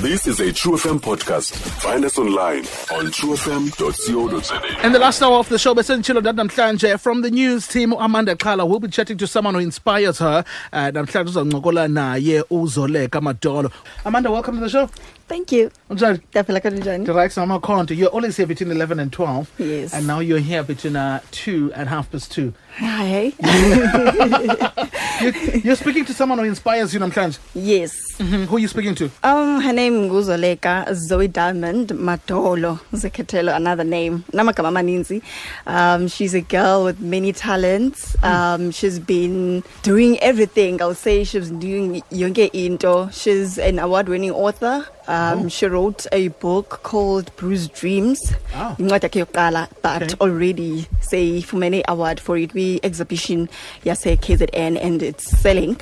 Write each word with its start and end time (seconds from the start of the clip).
This 0.00 0.26
is 0.26 0.40
a 0.40 0.50
True 0.52 0.76
FM 0.76 0.98
podcast. 1.00 1.52
Find 1.82 2.04
us 2.06 2.16
online 2.18 2.60
on 2.90 3.10
truefm.co.za. 3.12 4.86
In 4.86 4.92
the 4.92 4.98
last 4.98 5.20
hour 5.22 5.36
of 5.38 5.48
the 5.50 5.58
show, 5.58 5.74
besenditshilo 5.74 6.22
that 6.22 6.36
namhlanje 6.36 6.98
from 6.98 7.20
the 7.20 7.30
news 7.30 7.66
team 7.68 7.92
Amanda 7.92 8.34
Xhala 8.34 8.66
will 8.66 8.80
be 8.80 8.88
chatting 8.88 9.18
to 9.18 9.26
someone 9.26 9.52
who 9.54 9.60
inspires 9.60 10.18
her. 10.18 10.42
Uh, 10.72 10.90
namhlanje 10.90 11.28
uzancokola 11.30 11.86
naye 11.88 12.42
uzoleka 12.50 13.20
Madolo. 13.20 13.70
Amanda, 14.04 14.30
welcome 14.30 14.54
to 14.56 14.60
the 14.62 14.68
show. 14.70 14.88
Thank 15.30 15.52
you. 15.52 15.70
Unjani? 15.88 16.20
Definitely 16.32 16.70
kanjani? 16.70 17.04
Direct 17.06 17.32
Sama 17.34 17.60
Conte. 17.60 17.94
You're 17.94 18.08
always 18.08 18.36
here 18.36 18.46
between 18.48 18.72
11 18.72 18.98
and 18.98 19.12
12. 19.12 19.48
Yes. 19.58 19.94
And 19.94 20.04
now 20.08 20.18
you're 20.18 20.40
here 20.40 20.64
between 20.64 20.96
uh, 20.96 21.20
2 21.30 21.72
and 21.76 21.88
half 21.88 22.10
past 22.10 22.32
2. 22.32 22.52
Hi. 22.78 23.32
You're, 25.20 25.34
you're 25.58 25.76
speaking 25.76 26.06
to 26.06 26.14
someone 26.14 26.38
who 26.38 26.44
inspires 26.44 26.94
you, 26.94 27.02
I'm 27.02 27.10
namhlanje. 27.10 27.38
yes. 27.54 27.92
Mhm. 28.18 28.46
Who 28.46 28.56
are 28.56 28.58
you 28.58 28.68
speaking 28.68 28.94
to? 28.94 29.10
Um, 29.22 29.60
her 29.60 29.72
name 29.72 30.08
nguzoleka 30.08 30.94
Zoe 30.94 31.28
Diamond 31.28 31.88
Madolo 31.90 32.80
Zeketelo, 32.92 33.54
another 33.54 33.84
name. 33.84 34.24
Namagama 34.32 34.72
maninzi. 34.72 35.22
Um, 35.66 36.08
she's 36.08 36.32
a 36.32 36.40
girl 36.40 36.84
with 36.84 37.00
many 37.00 37.32
talents. 37.34 38.16
Um, 38.22 38.70
she's 38.70 38.98
been 38.98 39.62
doing 39.82 40.18
everything. 40.20 40.80
I'll 40.80 40.94
say 40.94 41.24
she's 41.24 41.50
doing 41.50 42.00
yonke 42.10 42.48
into. 42.54 43.10
She's 43.12 43.58
an 43.58 43.78
award-winning 43.78 44.30
author. 44.30 44.86
Um, 45.08 45.48
She 45.48 45.66
wrote 45.66 46.06
a 46.12 46.28
book 46.28 46.80
called 46.82 47.34
Bruised 47.36 47.72
Dreams. 47.74 48.20
Oh. 48.54 48.76
incwadi 48.78 49.06
yakhe 49.08 49.18
yokuqala 49.24 49.68
but 49.82 50.02
Okay. 50.02 50.14
already 50.20 50.86
seyifumene 51.00 51.82
award 51.88 52.20
for 52.20 52.36
it 52.36 52.52
we 52.54 52.78
exhibition, 52.82 53.48
yase-kzn 53.84 54.76
and 54.80 55.02
it's 55.02 55.30
selling 55.42 55.76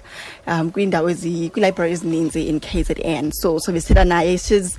um 0.47 0.71
kwiindawo 0.73 1.11
ezi- 1.11 1.51
kwiilibrary 1.51 1.93
ezininzi 1.93 2.47
in 2.49 2.61
kzn 2.61 3.31
so 3.33 3.59
so 3.59 3.73
besithetha 3.73 4.05
naye 4.05 4.39
she's 4.39 4.79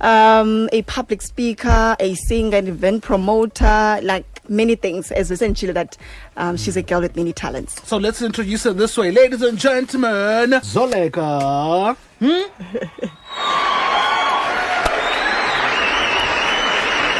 um 0.00 0.68
a 0.72 0.82
public 0.82 1.22
speaker 1.22 1.96
a 2.00 2.14
singer 2.14 2.58
an 2.58 2.68
event 2.68 3.02
promoter 3.04 4.00
like 4.02 4.24
many 4.48 4.74
things 4.76 5.10
as 5.12 5.30
essentially 5.30 5.72
that 5.72 5.96
um, 6.36 6.56
she's 6.56 6.76
a 6.76 6.82
girl 6.82 7.00
with 7.00 7.16
many 7.16 7.32
talents 7.32 7.80
So 7.86 7.96
let's 7.96 8.20
introduce 8.22 8.64
her 8.64 8.72
this 8.74 8.98
way. 8.98 9.10
Ladies 9.10 9.40
and 9.42 9.56
gentlemen, 9.58 10.50
Zoleka. 10.60 11.96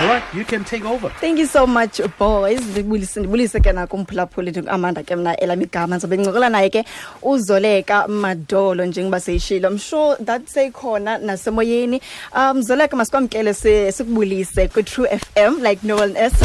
All 0.05 0.11
right, 0.11 0.35
you 0.35 0.45
can 0.45 0.65
take 0.65 0.85
over. 0.85 1.09
Thank 1.09 1.39
you 1.39 1.47
so 1.47 1.67
much 1.67 1.99
boys. 2.19 2.61
Ndibulise 2.61 3.21
ndibulise 3.21 3.61
ke 3.61 3.73
nakumphulaphuli 3.73 4.53
amanda 4.69 5.03
ke 5.03 5.17
mna 5.17 5.37
elam 5.41 5.63
igama 5.63 5.97
ndizobe 5.97 6.17
ndincokola 6.17 6.49
naye 6.49 6.71
ke 6.71 6.85
uzoleka 7.23 8.09
madolo 8.09 8.85
njengoba 8.87 9.21
seyishilo. 9.21 9.69
I'm 9.71 9.79
sure 9.79 10.17
that 10.25 10.43
seyikhona 10.47 11.19
nasemoyeni. 11.19 12.03
Um 12.37 12.63
zoleka 12.63 12.97
masikwamkele 12.97 13.55
si- 13.55 13.93
sikubulise 13.93 14.69
kwi-true 14.69 15.09
fm 15.09 15.63
like 15.63 15.83
no 15.87 15.97
one 15.97 16.17
else. 16.17 16.37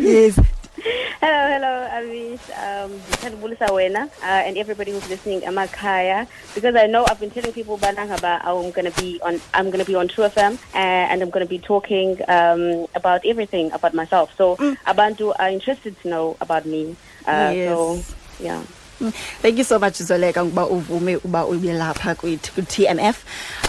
Yes 0.00 0.34
Hello, 1.20 1.42
hello, 1.52 1.74
Avish. 1.92 2.44
Um, 2.56 2.90
ngithanda 2.92 3.36
ukubulisa 3.36 3.72
wena 3.72 4.02
uh, 4.22 4.46
and 4.46 4.56
everybody 4.56 4.92
who's 4.92 5.08
listening 5.10 5.40
emakhaya 5.42 6.26
because 6.54 6.76
I 6.76 6.86
know 6.86 7.04
I've 7.04 7.20
been 7.20 7.30
telling 7.30 7.52
people 7.52 7.76
banangaba 7.78 8.40
I'm 8.44 8.70
going 8.70 8.90
to 8.90 9.00
be 9.00 9.20
on 9.22 9.40
I'm 9.52 9.66
going 9.66 9.80
to 9.80 9.84
be 9.84 9.96
on 9.96 10.08
True 10.08 10.24
FM 10.24 10.54
uh, 10.74 10.78
and 11.10 11.20
I'm 11.22 11.30
going 11.30 11.44
to 11.44 11.50
be 11.50 11.58
talking 11.58 12.18
um, 12.28 12.86
about 12.94 13.26
everything 13.26 13.70
about 13.72 13.92
myself. 13.92 14.32
So 14.36 14.56
abantu 14.86 15.34
are 15.38 15.50
interested 15.50 16.00
to 16.02 16.08
know 16.08 16.36
about 16.40 16.64
me. 16.64 16.96
Uh, 17.26 17.52
Yes. 17.54 17.68
So 17.68 18.00
yeah. 18.40 18.62
Mm, 19.00 19.12
thank 19.42 19.58
you 19.58 19.64
so 19.64 19.78
much 19.78 19.94
zoleka 20.02 20.44
ngoba 20.44 20.66
uvume 20.66 21.16
uba 21.24 21.44
ube 21.46 21.72
lapha 21.72 22.14
kwi- 22.14 22.38
kwi-tmf 22.54 23.16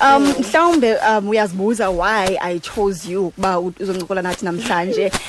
um 0.01 0.33
mhlawumbe 0.39 0.95
um 0.97 1.29
uyazibuza 1.29 1.89
why 1.89 2.37
i 2.41 2.59
chose 2.59 3.11
you 3.11 3.27
ukuba 3.27 3.59
uzoncokola 3.59 4.21
nathi 4.21 4.45
namhlanje. 4.45 5.11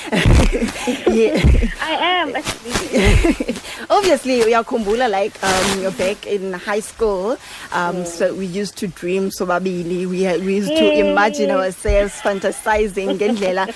Yeah. 1.11 1.37
I 1.81 1.93
am 1.93 2.33
obviously 3.89 4.41
uyakhumbula 4.43 5.07
like 5.09 5.33
um 5.43 5.81
you're 5.81 5.91
back 5.91 6.25
in 6.25 6.53
high 6.53 6.79
school 6.79 7.37
um 7.73 8.05
so 8.05 8.33
we 8.33 8.45
used 8.45 8.75
to 8.77 8.87
dream 8.87 9.29
sobabili. 9.29 10.07
We, 10.07 10.25
we 10.45 10.55
used 10.57 10.75
to 10.75 10.91
imagine 10.93 11.51
ourselves 11.51 12.13
fantasizing 12.21 13.15
ngendlela 13.17 13.67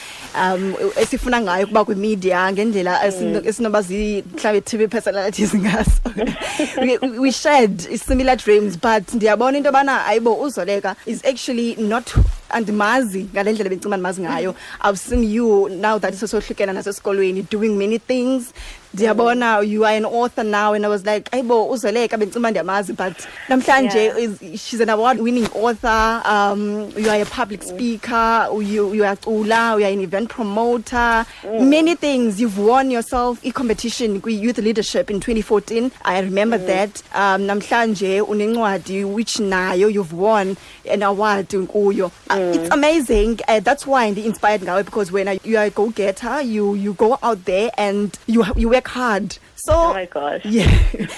um 0.41 0.73
esifuna 1.01 1.41
ngayo 1.41 1.65
ukuba 1.65 1.85
kwimedia 1.85 2.51
ngendlela 2.51 3.07
esino- 3.07 3.47
esinoba 3.49 3.81
zi 3.81 4.23
mhlawumbe 4.35 4.61
tv 4.61 4.87
personalities 4.87 5.53
ngaso. 5.61 6.01
We- 6.81 7.19
we 7.19 7.31
shared 7.31 7.81
similar 8.07 8.35
dreams 8.37 8.77
but 8.77 9.13
ndiyabona 9.13 9.57
into 9.57 9.67
yobana 9.69 10.05
ayibo 10.05 10.33
uzoleka 10.41 10.95
is 11.05 11.25
actually 11.25 11.75
not 11.75 12.11
andimazi 12.55 13.27
ngale 13.33 13.51
ndlela 13.51 13.69
bendicinga 13.69 13.97
ndimazi 13.97 14.21
ngayo. 14.21 14.55
I've 14.81 14.97
seen 14.99 15.23
you 15.23 15.69
now 15.69 15.99
that 15.99 16.13
sesohlukena 16.13 16.73
nasesikolweni 16.73 17.41
doing 17.51 17.77
many 17.77 17.99
things. 17.99 18.53
Ndiyabona 18.95 19.61
you 19.67 19.83
are 19.85 19.97
an 19.97 20.05
author 20.05 20.43
now 20.43 20.73
and 20.73 20.85
i 20.85 20.87
was 20.87 21.05
like 21.05 21.29
ayibo 21.31 21.69
uzoleka 21.69 22.17
bendicinga 22.17 22.51
ndiyamazi 22.51 22.93
but 22.93 23.13
namhlanje 23.49 24.13
is, 24.17 24.61
she's 24.61 24.79
an 24.81 24.89
award 24.89 25.19
winning 25.19 25.47
author 25.53 26.21
um 26.25 26.89
you 26.97 27.09
are 27.11 27.21
a 27.21 27.25
public 27.25 27.61
speaker 27.63 28.47
you 28.53 28.93
you 28.93 29.03
are 29.05 29.17
cula 29.17 29.75
you 29.77 29.85
are 29.85 29.91
an 29.93 29.99
event 29.99 30.29
promoter. 30.29 31.25
Many 31.59 31.95
things 31.95 32.39
you've 32.39 32.57
won 32.57 32.89
yourself 32.89 33.39
i-competition 33.45 34.21
kwi-youth 34.21 34.59
leadership 34.59 35.11
in 35.11 35.19
2014 35.19 35.91
i 36.05 36.19
remember 36.21 36.57
that. 36.57 37.03
Um 37.13 37.41
namhlanje 37.47 38.21
unencwadi 38.21 39.03
which 39.03 39.39
nayo 39.39 39.91
you've 39.91 40.13
won 40.13 40.55
an 40.89 41.03
award 41.03 41.47
kuyo. 41.49 42.11
Uh, 42.29 42.44
it's 42.53 42.71
amazing 42.71 43.39
uh, 43.47 43.59
that's 43.59 43.87
why 43.87 44.11
ndi-inspired 44.11 44.61
ngawe 44.63 44.83
because 44.83 45.11
when 45.11 45.39
you 45.43 45.57
are 45.57 45.65
a 45.67 45.69
go-getter 45.69 46.41
you 46.41 46.75
you 46.75 46.93
go 46.93 47.17
out 47.21 47.45
there 47.45 47.71
and 47.77 48.17
you 48.27 48.45
you 48.55 48.69
work 48.69 48.87
hard 48.87 49.37
so 49.55 49.73
Oh 49.73 49.93
my 49.93 50.05
gosh. 50.05 50.45
yeah 50.57 50.69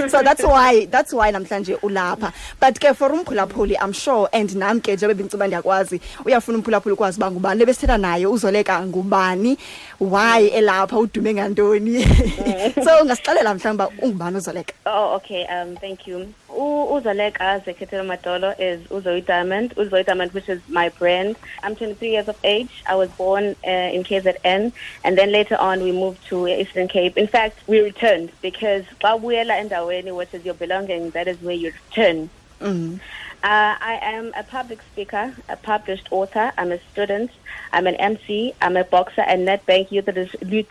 so 0.07 0.23
that's 0.23 0.43
why 0.43 0.85
that's 0.85 1.11
why 1.13 1.31
namhlanje 1.31 1.75
ulapha 1.81 2.31
but 2.61 2.79
ke 2.79 2.95
for 2.95 3.09
umphulaphuli 3.11 3.75
i'm 3.81 3.91
sure 3.93 4.29
and 4.33 4.55
nam 4.55 4.79
ke 4.81 4.87
njengoba 4.95 5.13
bendicinga 5.13 5.47
ndiyakwazi 5.47 6.01
uyafuna 6.25 6.57
umphulaphuli 6.57 6.93
ukwazi 6.93 7.17
uba 7.19 7.31
ngubani 7.31 7.59
lebesithetha 7.59 7.97
naye 7.97 8.27
uzoleka 8.27 8.81
ngubani 8.85 9.57
why 9.99 10.47
elapha 10.47 10.97
udume 10.99 11.33
ngantoni 11.33 12.03
so 12.85 12.91
ungasixelela 13.01 13.53
mhlawumbi 13.53 13.83
uba 13.83 13.89
ungubani 14.01 14.37
uzoleka 14.37 14.73
Oh, 14.85 15.15
okay. 15.15 15.45
Um, 15.45 15.75
thank 15.75 16.07
you. 16.07 16.33
U- 16.57 16.87
Uzoleka 16.95 17.63
Zeketelo 17.63 18.03
Madolo 18.05 18.55
is 18.59 18.81
Uzoe 18.87 19.23
Diamond. 19.25 19.75
Uzoe 19.75 20.03
Diamond, 20.05 20.33
which 20.33 20.49
is 20.49 20.61
my 20.67 20.89
brand. 20.89 21.35
I'm 21.63 21.75
23 21.75 22.09
years 22.09 22.27
of 22.27 22.37
age. 22.43 22.83
I 22.87 22.95
was 22.95 23.09
born 23.11 23.55
uh, 23.65 23.69
in 23.69 24.03
KZN, 24.03 24.73
and 25.03 25.17
then 25.17 25.31
later 25.31 25.55
on 25.57 25.83
we 25.83 25.91
moved 25.91 26.25
to 26.29 26.47
Eastern 26.47 26.87
Cape. 26.87 27.15
In 27.17 27.27
fact, 27.27 27.59
we 27.67 27.79
returned 27.81 28.31
because 28.41 28.83
Babuyela 29.01 29.55
Endaweni, 29.63 30.15
which 30.15 30.33
is 30.33 30.43
your 30.43 30.55
belonging, 30.55 31.11
that 31.11 31.27
is 31.27 31.39
where 31.41 31.55
you 31.55 31.71
return. 31.89 32.29
Mm. 32.59 32.99
Uh, 33.47 33.77
I 33.79 33.97
am 34.01 34.33
a 34.35 34.43
public 34.43 34.81
speaker, 34.91 35.33
a 35.47 35.55
published 35.55 36.09
author. 36.11 36.51
I'm 36.57 36.73
a 36.73 36.79
student. 36.91 37.31
I'm 37.71 37.87
an 37.87 37.95
MC. 37.95 38.53
I'm 38.61 38.75
a 38.75 38.83
boxer 38.83 39.21
and 39.21 39.47
NetBank 39.47 39.89
Youth 39.89 40.07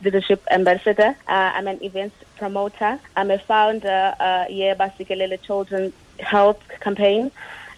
Leadership- 0.05 0.45
Ambassador. 0.51 1.17
Uh, 1.27 1.53
I'm 1.57 1.69
an 1.69 1.83
events 1.83 2.17
promoter. 2.37 3.01
I'm 3.17 3.31
a 3.31 3.39
founder, 3.39 4.15
uh, 4.21 4.45
yeah, 4.51 4.75
Basikelele 4.75 5.41
Children's 5.41 5.95
Health 6.21 6.61
Campaign. 6.81 7.31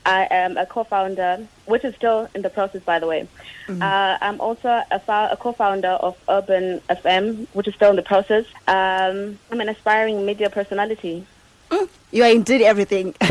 I 0.05 0.27
am 0.33 0.57
a 0.57 0.67
co-founder, 0.67 1.47
which 1.67 1.85
is 1.85 1.95
still 1.95 2.29
in 2.35 2.43
the 2.43 2.51
process, 2.51 2.83
by 2.83 2.99
the 2.99 3.07
way. 3.07 3.29
Uh, 3.69 4.19
I'm 4.21 4.41
also 4.41 4.69
a, 4.69 5.01
a 5.31 5.37
co-founder 5.39 5.95
of 6.09 6.17
Urban 6.29 6.81
FM, 6.91 7.47
which 7.53 7.69
is 7.69 7.75
still 7.77 7.91
in 7.91 7.97
the 7.97 8.03
process. 8.03 8.47
Um, 8.67 9.39
I'm 9.53 9.61
an 9.61 9.69
aspiring 9.69 10.27
media 10.27 10.51
personality. 10.51 11.25
You 12.11 12.25
are 12.25 12.31
indeed 12.31 12.63
everything. 12.63 13.15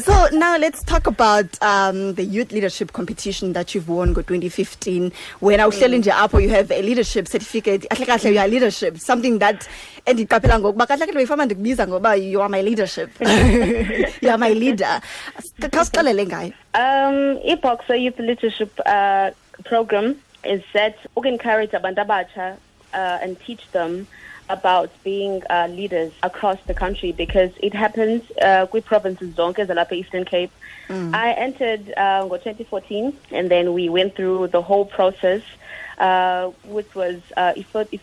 so 0.00 0.28
now 0.32 0.56
let's 0.56 0.82
talk 0.82 1.06
about 1.06 1.62
um, 1.62 2.14
the 2.14 2.24
youth 2.24 2.52
leadership 2.52 2.94
competition 2.94 3.52
that 3.52 3.74
you've 3.74 3.86
won 3.86 4.14
go 4.14 4.22
2015. 4.22 5.12
When 5.40 5.60
awuhleli 5.60 5.98
nje 6.00 6.10
apho 6.10 6.42
you 6.42 6.48
have 6.48 6.70
a 6.70 6.80
leadership 6.80 7.28
certificate. 7.28 7.86
Kahle 7.90 8.06
kahle 8.06 8.32
you 8.32 8.38
are 8.38 8.48
leadership. 8.48 8.98
Something 8.98 9.38
that 9.40 9.68
endiqaphela 10.06 10.58
ngokuba 10.58 10.86
kahle 10.86 11.06
kahle 11.06 11.26
befama 11.26 11.44
ndikubiza 11.46 12.22
you 12.30 12.40
are 12.40 12.48
my 12.48 12.62
leadership. 12.62 13.10
you 14.22 14.30
are 14.30 14.38
my 14.38 14.54
leader. 14.54 15.00
Khawusixelele 15.60 16.26
ngayo. 16.26 16.52
Um, 16.74 17.38
iBoxer 17.44 18.02
Youth 18.02 18.18
Leadership 18.18 18.72
uh, 18.86 19.32
Program 19.64 20.16
is 20.44 20.62
set 20.72 20.96
to 21.14 21.28
encourage 21.28 21.72
abantu 21.72 22.00
abatsha 22.06 22.56
uh, 22.94 23.18
and 23.22 23.38
teach 23.40 23.70
them 23.72 24.06
about 24.48 24.90
being 25.04 25.42
uh, 25.50 25.66
leaders 25.68 26.12
across 26.22 26.58
the 26.66 26.74
country 26.74 27.12
because 27.12 27.50
it 27.62 27.74
happens 27.74 28.22
uh, 28.42 28.66
with 28.72 28.84
provinces 28.84 29.34
zonke 29.36 29.58
zalapha 29.66 29.92
Eastern 29.92 30.24
Cape. 30.24 30.52
I 31.12 31.32
entered 31.32 31.92
uh, 31.96 32.22
in 32.24 32.30
2014 32.30 33.18
and 33.30 33.50
then 33.50 33.72
we 33.72 33.88
went 33.88 34.14
through 34.16 34.48
the 34.48 34.62
whole 34.62 34.86
process 34.86 35.42
uh, 35.98 36.50
which 36.64 36.94
was 36.94 37.20
uh, 37.36 37.52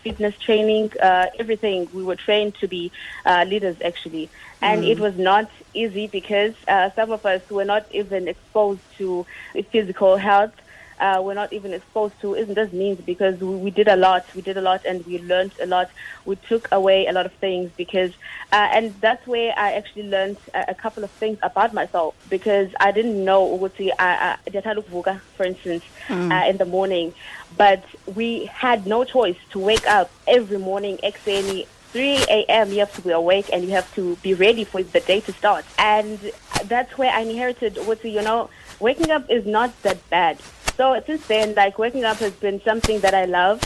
fitness 0.02 0.34
training, 0.44 0.90
uh, 1.02 1.26
everything. 1.38 1.88
We 1.92 2.02
were 2.02 2.16
trained 2.16 2.54
to 2.60 2.68
be 2.68 2.92
uh, 3.24 3.44
leaders 3.48 3.76
actually. 3.84 4.30
And 4.60 4.84
it 4.84 4.98
was 5.00 5.14
not 5.16 5.48
easy 5.74 6.06
because 6.06 6.54
uh, 6.68 6.90
some 6.96 7.10
of 7.12 7.24
us 7.24 7.42
were 7.50 7.64
not 7.64 7.86
even 7.92 8.28
exposed 8.28 8.82
to 8.98 9.24
physical 9.72 10.18
health. 10.18 10.52
Uh, 10.98 11.20
we're 11.22 11.34
not 11.34 11.52
even 11.52 11.72
exposed 11.72 12.18
to 12.20 12.34
isn't 12.34 12.54
this 12.54 12.72
means 12.72 13.00
because 13.00 13.40
we, 13.40 13.54
we 13.56 13.70
did 13.70 13.88
a 13.88 13.96
lot 13.96 14.24
we 14.34 14.42
did 14.42 14.56
a 14.56 14.60
lot 14.60 14.84
and 14.84 15.04
we 15.06 15.18
learned 15.18 15.52
a 15.60 15.66
lot. 15.66 15.90
We 16.24 16.36
took 16.36 16.68
away 16.72 17.06
a 17.06 17.12
lot 17.12 17.26
of 17.26 17.32
things 17.34 17.70
because 17.76 18.12
uh, 18.52 18.68
and 18.72 18.94
that's 19.00 19.26
where 19.26 19.52
I 19.56 19.72
actually 19.72 20.04
learned 20.04 20.38
a, 20.54 20.66
a 20.68 20.74
couple 20.74 21.04
of 21.04 21.10
things 21.12 21.38
about 21.42 21.74
myself 21.74 22.14
because 22.30 22.70
I 22.80 22.92
didn't 22.92 23.24
know 23.24 23.46
ukuthi 23.58 23.90
I, 23.98 24.36
I, 24.46 24.50
ndiyathanda 24.50 24.82
ukuvuka, 24.82 25.20
for 25.36 25.44
instance 25.44 25.84
uh, 26.10 26.44
in 26.48 26.56
the 26.56 26.64
morning. 26.64 27.14
But 27.56 27.84
we 28.14 28.46
had 28.46 28.86
no 28.86 29.04
choice 29.04 29.36
to 29.50 29.58
wake 29.58 29.86
up 29.86 30.10
every 30.26 30.58
morning 30.58 30.98
ekuseni 31.02 31.66
3 31.92 32.26
a.m. 32.28 32.72
you 32.72 32.80
have 32.80 32.94
to 32.94 33.00
be 33.00 33.10
awake 33.10 33.48
and 33.52 33.64
you 33.64 33.70
have 33.70 33.92
to 33.94 34.16
be 34.16 34.34
ready 34.34 34.64
for 34.64 34.82
the 34.82 35.00
day 35.00 35.20
to 35.20 35.32
start. 35.32 35.64
And 35.78 36.18
that's 36.64 36.98
where 36.98 37.10
I 37.10 37.20
inherited 37.20 37.78
what 37.86 38.04
you 38.04 38.22
know 38.22 38.50
waking 38.80 39.10
up 39.10 39.30
is 39.30 39.46
not 39.46 39.70
that 39.82 39.98
bad 40.10 40.38
so 40.76 41.00
since 41.06 41.26
then 41.26 41.54
like 41.54 41.78
waking 41.78 42.04
up 42.04 42.18
has 42.18 42.32
been 42.32 42.60
something 42.62 43.00
that 43.00 43.14
I 43.14 43.24
love 43.24 43.60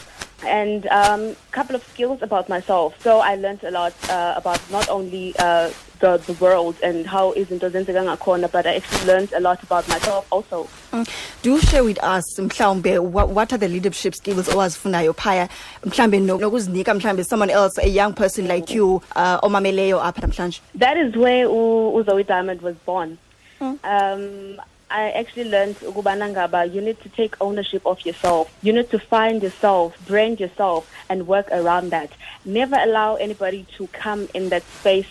and 0.46 0.86
a 0.86 1.12
um, 1.12 1.36
couple 1.50 1.76
of 1.76 1.82
skills 1.84 2.22
about 2.22 2.48
myself. 2.48 2.94
So 3.02 3.18
I 3.20 3.34
learned 3.36 3.62
a 3.62 3.70
lot 3.70 3.92
uh, 4.08 4.34
about 4.36 4.58
not 4.70 4.88
only 4.88 5.34
uh, 5.38 5.70
the, 5.98 6.16
the 6.16 6.32
world 6.34 6.76
and 6.82 7.06
how 7.06 7.34
izinto 7.34 7.68
zenzeka 7.70 8.02
ngakhona, 8.02 8.50
but 8.50 8.66
I 8.66 8.76
actually 8.76 9.06
learned 9.06 9.32
a 9.34 9.40
lot 9.40 9.62
about 9.62 9.86
myself 9.88 10.26
also. 10.32 10.66
Mm. 10.92 11.06
Do 11.42 11.60
share 11.60 11.84
with 11.84 12.02
us 12.02 12.24
mhlawumbe 12.38 13.00
what, 13.00 13.28
what 13.28 13.52
are 13.52 13.58
the 13.58 13.68
leadership 13.68 14.14
skills 14.14 14.48
owazifunayo 14.48 15.12
phaya 15.14 15.48
mhlawumbe 15.84 16.22
no- 16.22 16.38
nokuzinika 16.38 16.94
mhlawumbe 16.94 17.24
someone 17.26 17.50
else 17.50 17.76
a 17.76 17.88
young 17.88 18.14
person 18.14 18.48
like 18.48 18.70
you 18.74 19.02
uh, 19.16 19.38
omameleyo 19.42 20.00
apha 20.00 20.22
namhlanje 20.22 20.60
That 20.74 20.96
is 20.96 21.14
where 21.16 21.46
U- 21.48 21.92
Uzoe 22.02 22.26
Diamond 22.26 22.62
was 22.62 22.76
born. 22.86 23.18
Um, 23.60 24.56
I 24.90 25.10
actually 25.12 25.44
learned 25.44 25.76
ukubana 25.76 26.28
ngaba 26.34 26.72
you 26.72 26.80
need 26.80 27.00
to 27.02 27.08
take 27.08 27.40
ownership 27.40 27.86
of 27.86 28.04
yourself. 28.04 28.52
You 28.62 28.72
need 28.72 28.90
to 28.90 28.98
find 28.98 29.42
yourself, 29.42 29.96
brand 30.06 30.40
yourself, 30.40 30.90
and 31.08 31.26
work 31.26 31.48
around 31.52 31.90
that. 31.90 32.10
Never 32.44 32.76
allow 32.76 33.14
anybody 33.14 33.66
to 33.78 33.86
come 33.88 34.28
in 34.34 34.48
that 34.48 34.64
space 34.80 35.06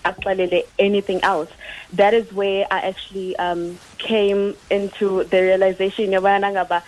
anything 0.77 1.23
else. 1.23 1.49
That 1.93 2.13
is 2.13 2.31
where 2.33 2.67
I 2.69 2.79
actually 2.79 3.35
um, 3.37 3.79
came 3.97 4.55
into 4.69 5.23
the 5.23 5.41
realization 5.41 6.11
yabana 6.11 6.51
ngaba 6.53 6.83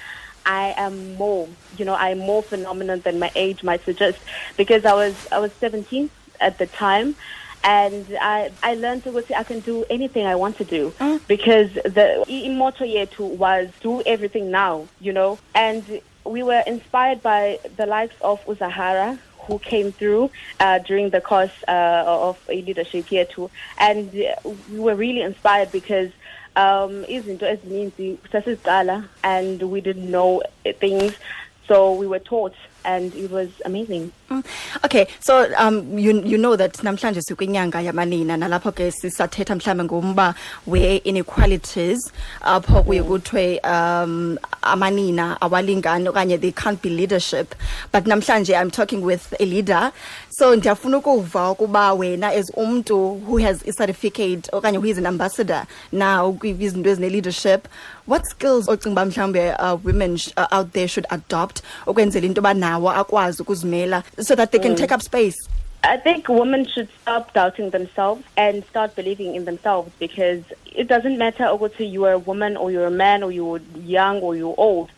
I 0.45 0.73
am 0.75 1.15
more, 1.15 1.47
you 1.77 1.85
know, 1.85 1.93
I'm 1.93 2.17
more 2.17 2.41
phenomenal 2.41 2.97
than 2.97 3.19
my 3.19 3.31
age 3.35 3.63
might 3.63 3.85
suggest 3.85 4.17
because 4.57 4.85
I 4.85 4.93
was 4.93 5.15
I 5.31 5.39
was 5.39 5.53
17 5.53 6.09
at 6.39 6.57
the 6.57 6.65
time 6.65 7.15
and 7.63 8.05
I 8.19 8.51
I 8.63 8.75
learned 8.75 9.03
to 9.03 9.37
I 9.37 9.43
can 9.43 9.59
do 9.59 9.85
anything 9.89 10.25
I 10.25 10.35
want 10.35 10.57
to 10.57 10.65
do. 10.65 10.93
Because 11.27 11.71
the 11.73 12.25
motto 12.49 12.85
yetu 12.85 13.19
was 13.37 13.69
do 13.81 14.01
everything 14.05 14.51
now, 14.51 14.87
you 14.99 15.13
know, 15.13 15.39
and 15.55 16.01
we 16.25 16.43
were 16.43 16.63
inspired 16.67 17.21
by 17.23 17.59
the 17.77 17.85
likes 17.85 18.15
of 18.21 18.43
Uzahara 18.45 19.17
who 19.47 19.57
came 19.59 19.91
through 19.91 20.29
uh, 20.59 20.79
during 20.79 21.09
the 21.09 21.21
course 21.21 21.51
uh, 21.67 22.03
of 22.05 22.39
a 22.47 22.61
leadership 22.61 23.05
here 23.07 23.25
too, 23.25 23.49
and 23.77 24.11
we 24.13 24.79
were 24.79 24.95
really 24.95 25.21
inspired 25.21 25.71
because 25.71 26.11
um, 26.55 27.03
izinto 27.05 27.45
ezininzi 27.45 28.17
sasiziqala 28.31 29.07
and 29.23 29.63
we 29.63 29.81
didn't 29.81 30.09
know 30.09 30.43
things, 30.79 31.13
so 31.67 31.93
we 31.93 32.05
were 32.05 32.19
taught, 32.19 32.55
and 32.85 33.13
it 33.15 33.31
was 33.31 33.49
amazing. 33.65 34.11
Mm. 34.29 34.45
okay 34.85 35.07
so 35.19 35.51
um 35.57 35.97
you 35.99 36.21
you 36.23 36.37
know 36.37 36.55
that 36.55 36.73
namhlanje 36.83 37.21
sikwinyanga 37.21 37.81
yamanina 37.81 38.37
nalapho 38.37 38.71
ke 38.71 38.91
sisathetha 38.91 39.55
mhlawumbe 39.55 39.83
ngomba 39.83 40.35
we-inequalities 40.67 42.11
apho 42.41 42.83
kuye 42.83 43.03
kuthiwe 43.03 43.59
um 43.63 44.37
amanina 44.61 45.37
awalingani 45.41 46.07
okanye 46.07 46.39
they 46.39 46.51
can't 46.51 46.81
be 46.81 46.89
leadership 46.89 47.55
but 47.91 48.05
namhlanje 48.05 48.55
i'm 48.55 48.71
talking 48.71 49.01
with 49.01 49.33
a 49.39 49.45
leader 49.45 49.91
so 50.29 50.55
ndiyafuna 50.55 50.97
ukuva 50.97 51.51
ukuba 51.51 51.93
wena 51.93 52.27
as 52.27 52.51
umntu 52.55 53.21
who 53.27 53.37
has 53.37 53.67
a 53.67 53.73
certificate 53.73 54.49
okanye 54.51 54.77
who 54.77 54.87
is 54.87 54.97
an 54.97 55.05
ambassador 55.05 55.65
now 55.91 56.33
kwizinto 56.33 56.89
ezine-leadership 56.89 57.67
what 58.07 58.25
skills 58.25 58.67
ocinga 58.67 58.91
uba 58.91 59.05
mhlawumbe 59.05 59.53
uh, 59.59 59.85
women 59.85 60.19
uh, 60.37 60.57
out 60.57 60.71
there 60.71 60.87
should 60.87 61.07
adopt 61.09 61.61
ukwenzela 61.85 62.25
into 62.25 62.41
yoba 62.41 62.53
nawo 62.71 62.91
akwazi 62.91 63.41
ukuzimela 63.41 64.03
so 64.19 64.35
that 64.35 64.51
they 64.51 64.59
can 64.59 64.71
mm. 64.71 64.77
take 64.77 64.93
up 64.95 65.01
space 65.01 65.37
I 65.83 65.97
think 65.97 66.29
women 66.29 66.65
should 66.65 66.89
stop 67.01 67.33
doubting 67.33 67.71
themselves 67.71 68.23
and 68.37 68.63
start 68.65 68.95
believing 68.95 69.33
in 69.33 69.45
themselves 69.45 69.91
because 69.97 70.43
it 70.65 70.87
doesn't 70.87 71.17
matter 71.17 71.55
whether 71.55 71.83
you're 71.83 72.11
a 72.11 72.19
woman 72.19 72.55
or 72.55 72.69
you're 72.69 72.85
a 72.85 72.91
man 72.91 73.23
or 73.23 73.31
you're 73.31 73.61
young 73.97 74.19
or 74.19 74.35
you're 74.35 74.53
old. 74.57 74.91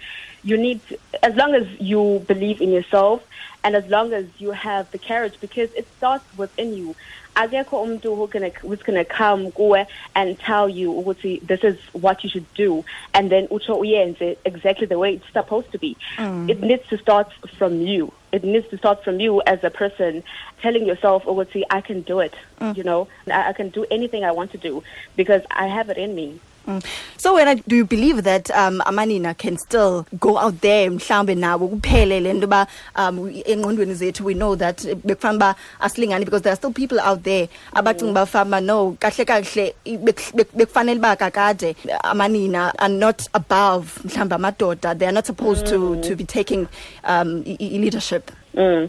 You 0.43 0.57
need, 0.57 0.85
to, 0.89 0.99
as 1.23 1.35
long 1.35 1.55
as 1.55 1.65
you 1.79 2.21
believe 2.27 2.59
in 2.59 2.69
yourself 2.69 3.25
and 3.63 3.77
as 3.77 3.87
long 3.87 4.11
as 4.11 4.25
you 4.39 4.51
have 4.51 4.91
the 4.91 4.97
courage 4.97 5.35
because 5.39 5.71
it 5.73 5.87
starts 5.97 6.25
within 6.37 6.75
you. 6.75 6.95
Akekho 7.35 8.01
who 8.01 8.27
gonna, 8.27 8.49
who's 8.49 8.81
going 8.83 8.97
to 8.97 9.05
come 9.05 9.51
kuwe 9.51 9.85
and 10.15 10.39
tell 10.39 10.69
you 10.69 10.91
ukuthi 10.91 11.41
this 11.45 11.63
is 11.63 11.77
what 11.93 12.23
you 12.23 12.29
should 12.29 12.51
do. 12.53 12.83
And 13.13 13.31
then 13.31 13.47
utsho 13.47 13.79
uyenze 13.79 14.37
exactly 14.45 14.87
the 14.87 14.99
way 14.99 15.15
it's 15.15 15.33
supposed 15.33 15.71
to 15.71 15.79
be. 15.79 15.97
Mm. 16.17 16.49
It 16.49 16.61
needs 16.61 16.87
to 16.89 16.97
start 16.97 17.31
from 17.57 17.81
you. 17.81 18.13
It 18.31 18.43
needs 18.43 18.67
to 18.69 18.77
start 18.77 19.03
from 19.03 19.19
you 19.19 19.41
as 19.45 19.63
a 19.63 19.69
person 19.69 20.23
telling 20.61 20.85
yourself 20.85 21.23
ukuthi 21.25 21.63
I 21.69 21.81
can 21.81 22.01
do 22.01 22.19
it 22.19 22.35
mm. 22.59 22.77
you 22.77 22.83
know? 22.83 23.07
I, 23.27 23.49
I 23.49 23.53
can 23.53 23.69
do 23.69 23.85
anything 23.91 24.23
I 24.23 24.31
want 24.31 24.51
to 24.51 24.57
do 24.57 24.83
because 25.15 25.43
I 25.51 25.67
have 25.67 25.89
it 25.89 25.97
in 25.97 26.15
me 26.15 26.39
Mm. 26.67 26.81
so 27.17 27.35
wena 27.35 27.55
do 27.67 27.75
you 27.75 27.83
believe 27.85 28.23
that 28.23 28.49
um 28.51 28.81
amanina 28.85 29.37
can 29.37 29.57
still 29.57 30.05
go 30.19 30.37
out 30.37 30.61
there 30.61 30.89
mhlawumbe 30.89 31.35
nabo 31.35 31.67
kuphele 31.67 32.21
le 32.21 32.33
nto 32.33 32.45
uba 32.47 32.67
um 32.95 33.17
engqondweni 33.45 33.93
zethu 33.93 34.23
we 34.25 34.33
know 34.33 34.55
that 34.55 34.77
bekufanele 35.05 35.35
uba 35.35 35.55
asilingani 35.81 36.23
because 36.25 36.41
there 36.41 36.53
are 36.53 36.55
still 36.55 36.71
people 36.71 36.99
out 37.01 37.21
there 37.23 37.49
abacinga 37.75 38.11
uba 38.11 38.25
fama 38.25 38.61
no 38.61 38.95
kahle 38.99 39.25
kahle 39.25 39.73
i- 39.85 39.97
bek- 39.97 40.31
bek- 40.33 40.55
bekufanele 40.55 40.97
uba 40.99 41.15
kakade 41.15 41.75
amanina 42.03 42.71
are 42.79 42.93
not 42.93 43.27
above 43.33 43.99
mhlawumbe 44.05 44.35
amadoda 44.35 44.95
they 44.97 45.05
are 45.07 45.11
not 45.13 45.25
supposed 45.25 45.65
to 45.65 45.95
to 46.01 46.15
be 46.15 46.23
taking 46.23 46.67
um 47.03 47.43
i- 47.45 47.57
i- 47.59 47.77
leadership 47.79 48.31
Mm. 48.55 48.87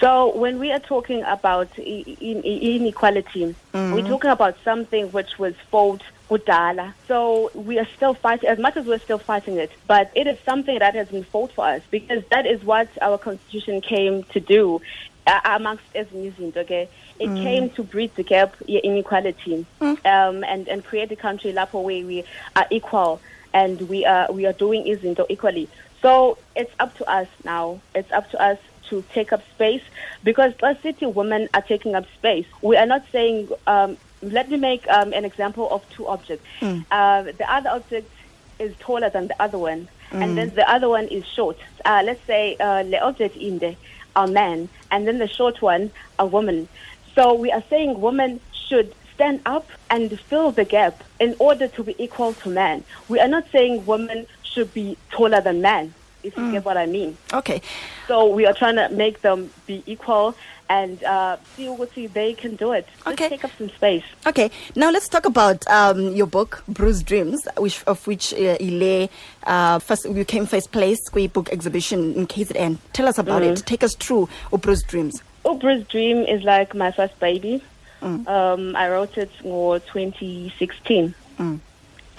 So 0.00 0.32
when 0.34 0.58
we 0.58 0.72
are 0.72 0.80
talking 0.80 1.22
about 1.22 1.68
i- 1.78 2.04
i- 2.20 2.42
i- 2.44 2.76
inequality, 2.76 3.54
we're 3.72 4.02
talking 4.02 4.30
about 4.30 4.56
something 4.64 5.04
which 5.12 5.38
was 5.38 5.54
fought 5.70 6.02
kudala. 6.28 6.94
So 7.08 7.50
we 7.54 7.78
are 7.78 7.88
still 7.96 8.14
fighting, 8.14 8.48
as 8.48 8.58
much 8.58 8.76
as 8.76 8.86
we're 8.86 8.98
still 8.98 9.18
fighting 9.18 9.58
it, 9.58 9.72
but 9.86 10.10
it 10.14 10.26
is 10.26 10.38
something 10.44 10.78
that 10.78 10.94
has 10.94 11.08
been 11.08 11.24
fought 11.24 11.52
for 11.52 11.66
us 11.66 11.82
because 11.90 12.24
that 12.30 12.46
is 12.46 12.62
what 12.64 12.88
our 13.00 13.18
constitution 13.18 13.80
came 13.80 14.24
to 14.24 14.40
do. 14.40 14.80
Uh, 15.26 15.40
amongst 15.44 15.82
ezinye 15.92 16.32
izinto 16.32 16.58
okay? 16.58 16.88
It 17.18 17.34
came 17.34 17.68
to 17.70 17.82
bridge 17.82 18.12
the 18.14 18.22
gap 18.22 18.54
inequality 18.68 19.66
um, 19.80 20.44
and, 20.44 20.68
and 20.68 20.84
create 20.84 21.10
a 21.10 21.16
country 21.16 21.52
lapho 21.52 21.82
where 21.82 22.06
we 22.06 22.22
are 22.54 22.66
equal 22.70 23.20
and 23.52 23.80
we 23.88 24.04
are 24.04 24.30
we 24.30 24.46
are 24.46 24.52
doing 24.52 24.84
izinto 24.84 25.26
equally. 25.28 25.68
So 26.00 26.38
it's 26.54 26.72
up 26.78 26.96
to 26.98 27.10
us 27.10 27.26
now. 27.44 27.80
It's 27.92 28.12
up 28.12 28.30
to 28.30 28.40
us 28.40 28.58
to 28.90 29.02
take 29.12 29.32
up 29.32 29.42
space 29.54 29.82
because 30.22 30.52
us 30.62 30.80
city 30.82 31.06
women 31.06 31.48
are 31.54 31.62
taking 31.62 31.96
up 31.96 32.06
space. 32.18 32.46
We 32.62 32.76
are 32.76 32.86
not 32.86 33.04
saying 33.10 33.48
um, 33.66 33.96
let 34.22 34.50
me 34.50 34.56
make 34.56 34.86
um, 34.88 35.12
an 35.12 35.24
example 35.24 35.68
of 35.70 35.88
two 35.90 36.06
objects. 36.06 36.44
Uh, 36.90 37.22
the 37.22 37.46
other 37.48 37.70
object 37.70 38.10
is 38.58 38.74
taller 38.78 39.10
than 39.10 39.28
the 39.28 39.42
other 39.42 39.58
one 39.58 39.88
and 40.12 40.38
then 40.38 40.54
the 40.54 40.68
other 40.70 40.88
one 40.88 41.06
is 41.08 41.24
short. 41.26 41.58
Uh, 41.84 42.02
let's 42.04 42.24
say 42.26 42.56
uh, 42.60 42.82
the 42.82 42.98
object 43.00 43.36
in 43.36 43.58
there 43.58 43.76
a 44.14 44.26
man 44.26 44.68
and 44.90 45.06
then 45.06 45.18
the 45.18 45.28
short 45.28 45.60
one 45.60 45.90
a 46.18 46.26
woman. 46.26 46.68
So 47.14 47.34
we 47.34 47.50
are 47.52 47.62
saying 47.68 48.00
women 48.00 48.40
should 48.52 48.94
stand 49.14 49.40
up 49.46 49.68
and 49.90 50.18
fill 50.20 50.50
the 50.52 50.64
gap 50.64 51.02
in 51.20 51.34
order 51.38 51.68
to 51.68 51.82
be 51.82 51.94
equal 52.02 52.32
to 52.34 52.48
men. 52.48 52.84
we 53.08 53.18
are 53.20 53.28
not 53.28 53.44
saying 53.50 53.84
women 53.86 54.26
should 54.42 54.72
be 54.72 54.96
taller 55.10 55.40
than 55.40 55.60
man 55.60 55.92
if 56.26 56.36
you 56.36 56.50
get 56.50 56.64
what 56.64 56.76
i 56.76 56.86
mean 56.86 57.16
okay 57.32 57.60
so 58.08 58.26
we 58.26 58.44
are 58.46 58.52
trying 58.52 58.76
to 58.76 58.88
make 58.90 59.22
them 59.22 59.50
be 59.66 59.82
equal 59.86 60.34
and 60.68 61.02
uh, 61.04 61.36
see 61.54 61.68
what 61.68 61.92
see 61.94 62.06
they 62.08 62.34
can 62.34 62.56
do 62.56 62.72
it 62.72 62.86
Just 62.96 63.06
Okay. 63.08 63.28
take 63.28 63.44
up 63.44 63.52
some 63.56 63.70
space 63.70 64.02
Okay, 64.26 64.50
now 64.74 64.90
let's 64.90 65.08
talk 65.08 65.24
about 65.24 65.64
um, 65.68 66.00
your 66.16 66.26
book, 66.26 66.64
Bruised 66.66 67.06
Dreams, 67.06 67.46
which 67.58 67.84
of 67.86 68.04
which 68.08 68.34
uh, 68.34 68.56
Ile 68.60 69.08
uh, 69.44 69.78
first 69.78 70.04
you 70.06 70.24
came 70.24 70.44
first 70.46 70.72
place, 70.72 70.98
Kwe 71.08 71.32
book 71.32 71.48
exhibition 71.52 72.14
in 72.14 72.26
KZN. 72.26 72.78
Tell 72.92 73.06
us 73.06 73.18
about 73.18 73.42
it. 73.44 73.62
Take 73.64 73.84
us 73.84 73.94
through 73.94 74.28
oh, 74.52 74.58
Bruised 74.58 74.88
Dreams. 74.88 75.22
Oprah's 75.44 75.86
Dream 75.86 76.18
is 76.26 76.42
like 76.42 76.74
my 76.74 76.90
first 76.90 77.18
baby. 77.20 77.62
Um, 78.02 78.74
I 78.76 78.88
wrote 78.90 79.16
it 79.16 79.30
for 79.42 79.78
2016. 79.78 81.14
Uh, 81.38 81.54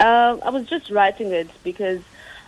I 0.00 0.50
was 0.50 0.66
just 0.66 0.90
writing 0.90 1.32
it 1.32 1.48
because 1.62 2.00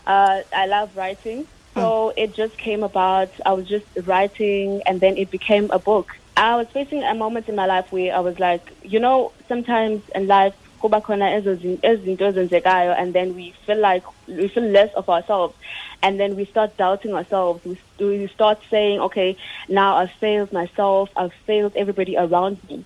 uh, 0.06 0.40
I 0.52 0.66
love 0.66 0.90
writing. 0.94 1.46
So 1.76 2.12
it 2.16 2.34
just 2.34 2.58
came 2.58 2.82
about. 2.82 3.28
I 3.46 3.52
was 3.52 3.68
just 3.68 3.86
writing, 4.04 4.82
and 4.86 5.00
then 5.00 5.16
it 5.16 5.30
became 5.30 5.70
a 5.70 5.78
book. 5.78 6.08
I 6.36 6.56
was 6.56 6.66
facing 6.74 7.02
a 7.02 7.14
moment 7.14 7.48
in 7.48 7.54
my 7.54 7.66
life 7.66 7.86
where 7.90 8.14
I 8.14 8.20
was 8.20 8.38
like, 8.38 8.62
you 8.82 8.98
know, 8.98 9.32
sometimes 9.48 10.02
in 10.14 10.26
life, 10.26 10.52
kuba 10.80 11.00
khona 11.00 11.40
ezinto 11.40 12.20
ezenzekayo, 12.20 12.94
and 12.98 13.14
then 13.14 13.34
we 13.34 13.54
feel 13.66 13.78
like 13.78 14.02
we 14.26 14.48
feel 14.48 14.68
less 14.68 14.88
of 14.96 15.08
ourselves, 15.08 15.54
and 16.02 16.18
then 16.18 16.34
we 16.34 16.44
start 16.46 16.76
doubting 16.76 17.14
ourselves. 17.14 17.64
We, 17.64 17.78
we 18.00 18.28
start 18.34 18.58
saying, 18.70 19.00
okay, 19.00 19.36
now 19.68 19.96
I've 19.96 20.10
failed 20.20 20.52
myself. 20.52 21.08
I've 21.16 21.32
failed 21.46 21.74
everybody 21.76 22.16
around 22.16 22.58
me. 22.68 22.84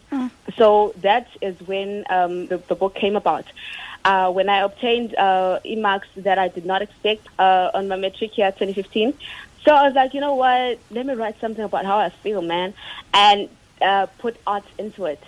So 0.58 0.92
that 1.02 1.26
is 1.40 1.56
when 1.64 2.04
um, 2.10 2.48
the, 2.48 2.62
the 2.68 2.74
book 2.74 2.96
came 2.96 3.16
about. 3.16 3.46
Uh, 4.04 4.30
when 4.30 4.48
I 4.48 4.58
obtained 4.58 5.14
uh, 5.16 5.60
e-marks 5.64 6.08
that 6.16 6.38
I 6.38 6.48
did 6.48 6.66
not 6.66 6.82
expect 6.82 7.26
uh, 7.38 7.70
on 7.72 7.88
my 7.88 7.96
matric 7.96 8.36
year 8.36 8.52
2015. 8.52 9.14
So 9.64 9.74
I 9.74 9.86
was 9.86 9.94
like, 9.94 10.12
you 10.12 10.20
know 10.20 10.34
what? 10.34 10.78
Let 10.90 11.06
me 11.06 11.14
write 11.14 11.40
something 11.40 11.64
about 11.64 11.86
how 11.86 11.98
I 11.98 12.10
feel, 12.10 12.42
man, 12.42 12.74
and 13.14 13.48
uh, 13.80 14.06
put 14.18 14.36
art 14.46 14.64
into 14.78 15.06
it. 15.06 15.22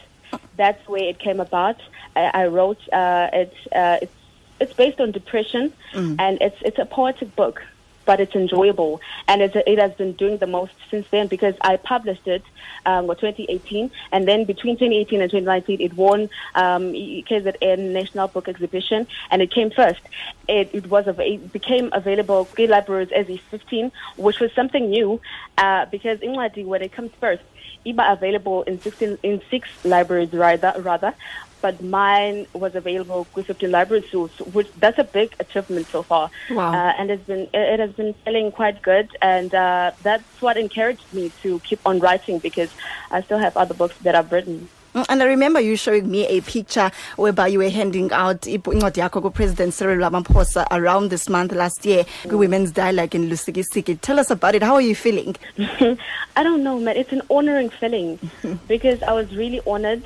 That's 0.56 0.86
where 0.88 1.04
it 1.04 1.18
came 1.18 1.40
about. 1.40 1.80
I, 2.14 2.30
I 2.34 2.46
wrote 2.48 2.80
uh, 2.92 3.30
it. 3.32 3.54
Uh, 3.72 3.98
it's 4.02 4.12
it's 4.60 4.72
based 4.72 5.00
on 5.00 5.12
depression, 5.12 5.72
and 6.18 6.38
it's 6.40 6.56
it's 6.62 6.78
a 6.78 6.84
poetic 6.86 7.34
book, 7.36 7.62
but 8.06 8.20
it's 8.20 8.34
enjoyable, 8.34 9.00
and 9.28 9.42
it's, 9.42 9.54
it 9.54 9.78
has 9.78 9.92
been 9.94 10.12
doing 10.12 10.38
the 10.38 10.46
most 10.46 10.72
since 10.90 11.06
then 11.10 11.26
because 11.26 11.54
I 11.60 11.76
published 11.76 12.26
it 12.26 12.42
um, 12.86 13.10
in 13.10 13.16
2018, 13.16 13.90
and 14.12 14.26
then 14.26 14.44
between 14.44 14.76
2018 14.76 15.20
and 15.20 15.30
2019, 15.30 15.80
it 15.80 15.94
won 15.94 16.30
um, 16.54 16.92
KZN 16.92 17.78
National 17.92 18.28
Book 18.28 18.48
Exhibition, 18.48 19.06
and 19.30 19.42
it 19.42 19.50
came 19.50 19.70
first. 19.70 20.00
It, 20.48 20.70
it 20.72 20.86
was 20.88 21.04
it 21.06 21.52
became 21.52 21.90
available 21.92 22.48
in 22.56 22.70
libraries 22.70 23.10
as 23.12 23.28
a 23.28 23.36
15, 23.36 23.92
which 24.16 24.40
was 24.40 24.52
something 24.52 24.88
new 24.88 25.20
uh, 25.58 25.86
because 25.86 26.20
Ingwadi, 26.20 26.64
when 26.64 26.82
it 26.82 26.92
comes 26.92 27.10
first, 27.20 27.42
iba 27.86 28.12
available 28.12 28.62
in 28.64 28.80
16 28.82 29.18
in 29.22 29.40
six 29.50 29.68
libraries 29.84 30.32
rather 30.32 30.72
rather 30.82 31.14
but 31.62 31.82
mine 31.82 32.46
was 32.54 32.72
available 32.74 33.28
with 33.34 33.46
15 33.46 33.70
libraries 33.70 34.04
so, 34.12 34.28
which 34.52 34.68
that's 34.76 34.98
a 34.98 35.08
big 35.12 35.30
achievement 35.40 35.86
so 35.90 36.02
far 36.02 36.30
Wow. 36.50 36.72
uh, 36.74 36.92
and 36.98 37.10
it's 37.10 37.24
been 37.26 37.48
it, 37.52 37.80
has 37.80 37.92
been 37.94 38.14
selling 38.24 38.52
quite 38.52 38.82
good 38.82 39.08
and 39.22 39.52
uh, 39.54 39.92
that's 40.00 40.24
what 40.40 40.56
encouraged 40.56 41.06
me 41.12 41.32
to 41.42 41.60
keep 41.68 41.80
on 41.84 42.00
writing 42.00 42.40
because 42.42 42.70
I 43.10 43.22
still 43.22 43.38
have 43.38 43.56
other 43.56 43.74
books 43.74 43.96
that 44.02 44.14
I've 44.14 44.30
written 44.30 44.68
And 45.08 45.22
I 45.22 45.26
remember 45.26 45.60
you 45.60 45.76
showing 45.76 46.10
me 46.10 46.26
a 46.26 46.40
picture 46.40 46.90
whereby 47.16 47.48
you 47.48 47.58
were 47.58 47.68
handing 47.68 48.10
out 48.12 48.40
incwadi 48.42 49.02
yakho 49.02 49.20
ku-President 49.20 49.74
Cyril 49.74 49.98
Ramaphosa 49.98 50.66
around 50.70 51.10
this 51.10 51.28
month 51.28 51.52
last 51.52 51.84
year, 51.84 52.06
women's 52.24 52.70
dialogue 52.70 53.14
in 53.14 53.28
Lusikisiki. 53.28 54.00
Tell 54.00 54.18
us 54.18 54.30
about 54.30 54.54
it. 54.54 54.62
How 54.62 54.74
are 54.74 54.80
you 54.80 54.94
feeling? 54.94 55.36
I 55.58 56.42
don't 56.42 56.62
know, 56.62 56.78
man. 56.80 56.96
It's 56.96 57.12
an 57.12 57.22
honoring 57.28 57.68
feeling 57.68 58.18
because 58.68 59.02
I 59.02 59.12
was 59.12 59.34
really 59.36 59.60
honored 59.66 60.02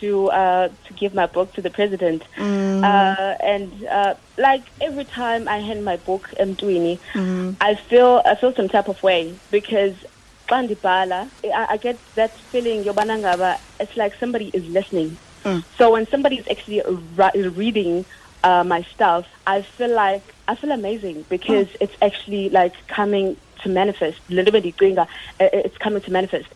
to 0.00 0.28
uh, 0.30 0.68
to 0.86 0.92
give 0.94 1.14
my 1.14 1.26
book 1.26 1.52
to 1.54 1.62
the 1.62 1.70
president. 1.70 2.24
Uh, 2.36 3.36
and 3.40 3.84
uh, 3.84 4.14
like 4.38 4.64
every 4.80 5.04
time 5.04 5.46
I 5.46 5.58
hand 5.58 5.84
my 5.84 5.96
book 5.98 6.28
Mtwini, 6.40 6.98
I 7.60 7.76
feel 7.76 8.20
I 8.26 8.34
feel 8.34 8.52
some 8.52 8.68
type 8.68 8.88
of 8.88 9.00
way 9.04 9.34
because 9.52 9.94
xa 10.52 10.62
ndibhala, 10.62 11.28
I, 11.44 11.76
get 11.76 11.98
that 12.14 12.32
feeling 12.50 12.84
yobana 12.84 13.18
ngaba 13.18 13.58
it's 13.80 13.96
like 13.96 14.14
somebody 14.20 14.50
is 14.52 14.66
listening. 14.68 15.16
So 15.78 15.90
when 15.92 16.06
somebody 16.06 16.36
is 16.36 16.46
actually 16.48 16.82
reading 17.62 18.04
uh, 18.44 18.62
my 18.64 18.82
stuff, 18.82 19.26
I 19.46 19.62
feel 19.62 19.90
like 19.90 20.22
I 20.46 20.54
feel 20.54 20.70
amazing 20.70 21.24
because 21.28 21.68
it's 21.80 21.96
actually 22.00 22.50
like 22.50 22.74
coming 22.86 23.36
to 23.62 23.68
manifest. 23.68 24.20
Literally, 24.28 24.72
doing 24.72 24.98
a, 24.98 25.08
it's 25.40 25.78
coming 25.78 26.02
to 26.02 26.10
manifest. 26.12 26.48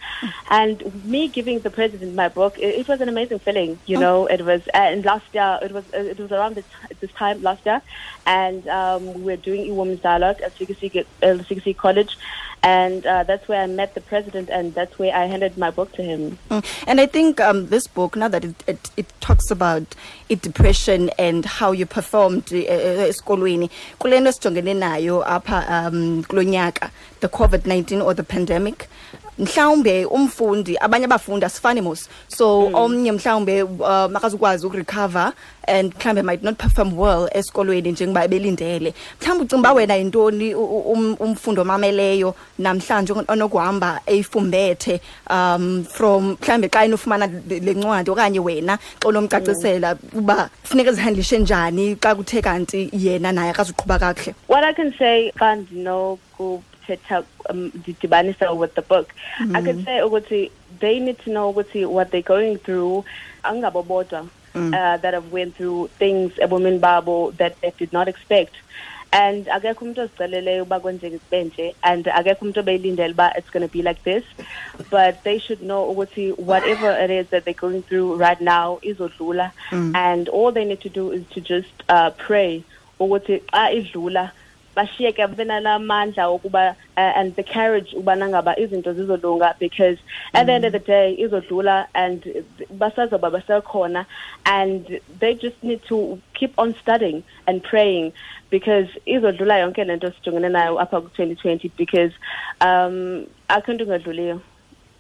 And 0.50 1.04
me 1.04 1.28
giving 1.28 1.60
the 1.60 1.70
president 1.70 2.14
my 2.14 2.28
book, 2.28 2.58
it, 2.58 2.74
it 2.80 2.88
was 2.88 3.00
an 3.00 3.08
amazing 3.08 3.38
feeling. 3.40 3.78
You 3.86 3.98
know, 3.98 4.26
it 4.26 4.44
was. 4.44 4.62
And 4.74 5.04
last 5.04 5.26
year, 5.32 5.58
it 5.62 5.72
was 5.72 5.84
it 5.92 6.18
was 6.18 6.32
around 6.32 6.56
this, 6.56 6.64
this 7.00 7.12
time 7.12 7.42
last 7.42 7.64
year, 7.64 7.80
and 8.26 8.66
um, 8.68 9.14
we 9.14 9.22
were 9.22 9.36
doing 9.36 9.66
e-women's 9.66 10.00
dialogue 10.00 10.40
at 10.42 10.56
Sikisiki, 10.58 11.06
uh, 11.22 11.74
College, 11.74 12.18
and 12.66 13.06
uh, 13.06 13.23
that's 13.23 13.46
where 13.46 13.62
I 13.62 13.68
met 13.68 13.94
the 13.94 14.00
president, 14.00 14.50
and 14.50 14.75
that's 14.75 14.99
where 14.99 15.14
I 15.14 15.26
handed 15.26 15.56
my 15.56 15.70
book 15.70 15.92
to 15.92 16.02
him. 16.02 16.37
Mm. 16.50 16.64
And 16.88 17.00
I 17.00 17.06
think 17.06 17.40
um, 17.40 17.68
this 17.68 17.87
book, 17.87 18.16
now 18.16 18.26
that 18.26 18.44
it, 18.44 18.64
it, 18.66 18.90
it 18.96 19.06
talks 19.20 19.52
about 19.52 19.94
it, 20.28 20.42
depression 20.42 21.11
and 21.16 21.44
how 21.44 21.70
you 21.70 21.87
performed 21.87 22.52
uh, 22.52 22.56
uh, 22.56 23.08
esikolweni 23.08 23.70
kule 23.99 24.20
nto 24.20 24.32
sijongene 24.32 24.75
nayo 24.75 25.25
apha 25.25 25.58
um 25.68 26.23
the 27.20 27.28
covid-19 27.28 28.04
or 28.04 28.14
the 28.14 28.23
pandemic 28.23 28.88
mhlawumbe 29.38 30.05
umfundi 30.07 30.76
abanye 30.81 31.05
abafundi 31.05 31.45
asifani 31.45 31.81
mos. 31.81 32.09
So 32.28 32.71
omnye 32.73 33.12
mhlawumbe 33.12 33.62
uh, 33.62 34.09
makazukwazi 34.11 34.66
ukurecover 34.66 35.33
and 35.69 35.95
mhlawumbe 35.95 36.25
might 36.25 36.43
not 36.43 36.59
perform 36.59 36.97
well 36.97 37.28
esikolweni 37.33 37.93
njengoba 37.93 38.25
ebelindele. 38.25 38.95
Mhlawumbe 39.21 39.45
ucinga 39.45 39.61
uba 39.61 39.73
wena 39.73 39.95
yintoni 39.95 40.55
um- 40.55 41.16
umfundi 41.21 41.61
omameleyo 41.61 42.35
namhlanje 42.59 43.12
onokuhamba 43.28 44.00
eyifumbethe 44.07 45.00
um 45.31 45.85
from 45.85 46.37
mhlawumbe 46.40 46.69
xa 46.69 46.85
inofumana 46.85 47.26
le 47.26 47.61
le 47.61 47.75
ncwadi 47.75 48.11
okanye 48.11 48.40
wena 48.40 48.78
xa 49.00 49.09
unomcacisela 49.09 49.97
uba 50.14 50.49
funeka 50.64 50.93
zihandlishe 50.93 51.38
njani 51.38 51.97
xa 51.97 52.14
kuthe 52.14 52.43
kanti 52.43 52.90
yena 52.93 53.33
naye 53.33 53.50
akazuqhuba 53.50 53.99
kakuhle? 53.99 54.35
What 54.49 54.64
I 54.64 54.73
can 54.73 54.95
say, 54.99 55.33
xa 55.38 55.55
ndinokuthetha 55.55 56.75
um, 57.49 57.71
ndidibanisa 57.75 58.57
with 58.57 58.75
the 58.75 58.83
book, 58.83 59.14
I 59.55 59.62
can 59.62 59.85
say 59.85 60.00
ukuthi 60.00 60.50
they 60.81 61.00
need 61.00 61.19
to 61.21 61.31
know 61.31 61.52
ukuthi 61.52 61.87
what 61.87 62.11
they're 62.11 62.23
going 62.23 62.59
through, 62.59 63.05
angabo 63.45 63.85
bodwa, 63.85 64.28
uh, 64.55 64.97
that 64.97 65.14
have 65.14 65.33
went 65.33 65.57
through 65.57 65.88
things 65.99 66.33
ebomini 66.35 66.81
babo 66.81 67.31
that 67.33 67.61
they 67.61 67.73
did 67.78 67.93
not 67.93 68.09
expect. 68.09 68.55
And 69.12 69.47
akekho 69.47 69.85
umuntu 69.85 70.00
oziceleleyo 70.00 70.62
uba 70.62 70.81
kwenzeke 70.81 71.19
kube 71.19 71.45
nje 71.45 71.75
and 71.83 72.07
akekho 72.07 72.45
umuntu 72.45 72.61
obeyilindele 72.61 73.12
uba 73.12 73.33
it's 73.37 73.50
going 73.50 73.62
to 73.62 73.73
be 73.73 73.83
like 73.83 74.02
this. 74.02 74.25
But 74.90 75.23
they 75.25 75.38
should 75.38 75.62
know 75.62 75.95
ukuthi 75.95 76.37
whatever 76.38 76.90
it 76.90 77.11
is 77.11 77.28
that 77.28 77.45
they're 77.45 77.55
going 77.55 77.83
through 77.83 78.16
right 78.16 78.40
now 78.40 78.78
izodlula. 78.83 79.52
And 79.95 80.28
all 80.28 80.52
they 80.52 80.64
need 80.64 80.81
to 80.81 80.88
do 80.88 81.12
is 81.12 81.25
to 81.31 81.40
just 81.40 81.73
uh, 81.88 82.11
pray 82.11 82.64
ukuthi 83.00 83.43
xa 83.52 83.73
idlula 83.73 84.33
bashiyeke 84.76 85.26
babe 85.26 85.45
nalamandla 85.45 86.26
okuba 86.28 86.76
uh, 86.97 87.12
and 87.18 87.35
the 87.37 87.42
courage 87.42 87.92
ubana 87.97 88.28
ngaba 88.28 88.59
izinto 88.59 88.92
zizolunga 88.92 89.54
because 89.59 89.99
at 90.35 90.47
the 90.47 90.52
end 90.52 90.64
of 90.64 90.73
the 90.73 90.78
day 90.78 91.16
izodlula 91.18 91.87
and 91.95 92.23
basazoba 92.78 93.30
basekhona 93.30 94.06
and 94.45 95.00
they 95.18 95.35
just 95.35 95.62
need 95.62 95.83
to 95.88 96.18
keep 96.35 96.52
on 96.59 96.75
studying 96.75 97.23
and 97.47 97.62
praying 97.62 98.12
because 98.50 98.88
izodlula 99.06 99.59
yonke 99.59 99.85
lento 99.85 100.11
sijongene 100.11 100.49
nayo 100.49 100.80
apha 100.80 101.00
ku-2020 101.00 101.71
because 101.76 102.12
um 102.61 103.26
akho 103.49 103.73
into 103.73 103.85
engadluliyo 103.85 104.40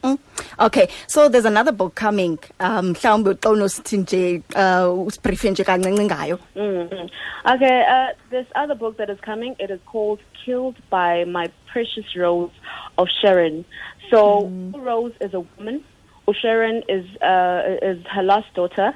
Mm. 0.02 0.18
Okay, 0.58 0.88
so 1.06 1.28
there's 1.28 1.44
another 1.44 1.72
book 1.72 1.94
coming. 1.94 2.38
Um 2.60 2.94
mhlawumbe 2.94 3.34
xa 3.34 3.50
unosithi 3.50 3.96
nje 3.98 4.42
uh 4.54 5.06
usibriefe 5.06 5.50
nje 5.50 5.64
kancinci 5.64 6.04
ngayo. 6.04 6.38
Mm-hmm. 6.56 7.08
Okay, 7.54 7.84
uh, 7.88 8.12
this 8.30 8.46
other 8.56 8.74
book 8.74 8.96
that 8.96 9.08
is 9.10 9.20
coming, 9.20 9.54
it 9.58 9.70
is 9.70 9.80
called 9.86 10.20
Killed 10.44 10.76
by 10.90 11.24
My 11.24 11.50
Precious 11.72 12.16
Rose 12.16 12.50
of 12.98 13.08
Sharon. 13.20 13.64
So 14.10 14.50
Rose 14.74 15.12
is 15.20 15.32
a 15.34 15.40
woman, 15.40 15.84
Sharon 16.32 16.82
is 16.88 17.04
uh, 17.22 17.78
is 17.82 18.04
her 18.06 18.22
last 18.22 18.52
daughter, 18.54 18.94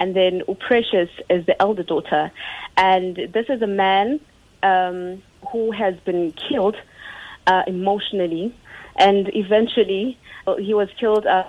and 0.00 0.16
then 0.16 0.42
Precious 0.58 1.10
is 1.30 1.46
the 1.46 1.60
elder 1.60 1.84
daughter. 1.84 2.32
And 2.76 3.16
this 3.32 3.46
is 3.48 3.62
a 3.62 3.66
man 3.66 4.20
um, 4.62 5.22
who 5.50 5.70
has 5.70 5.94
been 6.04 6.32
killed 6.32 6.76
uh, 7.46 7.62
emotionally, 7.66 8.54
and 8.96 9.30
eventually 9.34 10.18
he 10.58 10.74
was 10.74 10.88
killed. 10.98 11.26
Uh, 11.26 11.44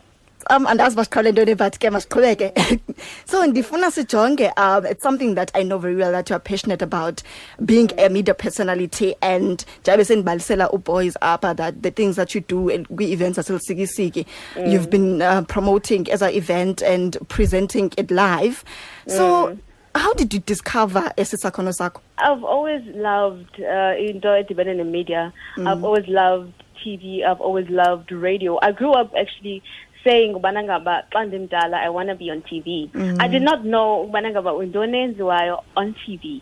um 0.49 0.65
andazi 0.65 0.95
basiqhawule 0.95 1.31
ntoni 1.31 1.55
but 1.57 1.79
ke 1.79 1.89
masiqhubeke 1.89 2.51
so 3.25 3.45
ndifuna 3.47 3.91
sijonge 3.91 4.51
um 4.57 4.85
it's 4.85 5.03
something 5.03 5.35
that 5.35 5.51
i 5.55 5.63
know 5.63 5.77
very 5.77 5.95
well 5.95 6.11
that 6.11 6.29
you 6.29 6.35
are 6.35 6.39
passionate 6.39 6.81
about 6.81 7.23
being 7.65 7.89
a 7.97 8.09
media 8.09 8.33
personality 8.33 9.15
and 9.21 9.65
njengoba 9.83 10.05
sendibalisela 10.05 10.69
uboys 10.71 11.17
apha 11.21 11.55
that 11.55 11.81
the 11.81 11.91
things 11.91 12.15
that 12.15 12.35
you 12.35 12.41
do 12.41 12.69
and 12.69 12.87
kwi-events 12.87 13.37
zaselusikisiki 13.37 14.25
you've 14.65 14.89
been 14.89 15.21
uh, 15.21 15.41
promoting 15.43 16.11
as 16.11 16.21
an 16.21 16.33
event 16.33 16.81
and 16.81 17.17
presenting 17.27 17.91
it 17.97 18.11
live. 18.11 18.63
So 19.07 19.57
how 19.95 20.13
did 20.13 20.33
you 20.33 20.39
discover 20.39 21.11
esi 21.17 21.37
sakhono 21.37 21.71
sakho? 21.71 22.01
I've 22.17 22.43
always 22.43 22.83
loved 22.95 23.59
uh, 23.59 23.93
into 23.97 24.27
edibene 24.27 24.85
media. 24.89 25.33
I've 25.57 25.83
always 25.83 26.07
loved 26.07 26.62
TV. 26.85 27.25
I've 27.25 27.41
always 27.41 27.69
loved 27.69 28.11
radio. 28.11 28.59
I 28.61 28.71
grew 28.71 28.91
up 28.91 29.13
actually 29.17 29.63
saying 30.03 30.33
ubana 30.35 30.63
ngaba 30.63 31.03
xa 31.11 31.25
ndimdala 31.25 31.75
I 31.75 31.89
want 31.89 32.09
to 32.09 32.15
be 32.15 32.29
on 32.29 32.41
TV. 32.41 32.89
I 33.21 33.27
did 33.27 33.41
not 33.41 33.63
know 33.65 34.07
ubana 34.09 34.31
ngaba 34.31 34.51
undoni 34.53 34.97
enziwayo 35.13 35.63
on 35.75 35.95
TV. 36.05 36.41